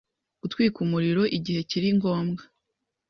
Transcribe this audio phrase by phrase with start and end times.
[0.41, 2.43] Gutwika umuriro igihe kiri ngombwa.